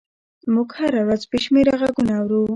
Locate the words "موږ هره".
0.53-1.01